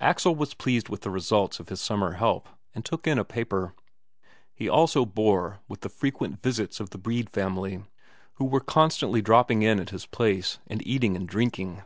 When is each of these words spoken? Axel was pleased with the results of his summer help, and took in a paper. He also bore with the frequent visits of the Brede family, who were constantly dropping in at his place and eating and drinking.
Axel 0.00 0.34
was 0.34 0.54
pleased 0.54 0.88
with 0.88 1.02
the 1.02 1.10
results 1.10 1.60
of 1.60 1.68
his 1.68 1.82
summer 1.82 2.12
help, 2.12 2.48
and 2.74 2.82
took 2.82 3.06
in 3.06 3.18
a 3.18 3.26
paper. 3.26 3.74
He 4.54 4.70
also 4.70 5.04
bore 5.04 5.60
with 5.68 5.82
the 5.82 5.90
frequent 5.90 6.40
visits 6.42 6.80
of 6.80 6.88
the 6.88 6.96
Brede 6.98 7.28
family, 7.28 7.84
who 8.36 8.46
were 8.46 8.60
constantly 8.60 9.20
dropping 9.20 9.60
in 9.60 9.78
at 9.78 9.90
his 9.90 10.06
place 10.06 10.58
and 10.66 10.80
eating 10.86 11.14
and 11.14 11.28
drinking. 11.28 11.82